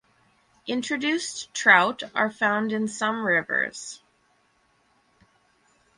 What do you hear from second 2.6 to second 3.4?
in some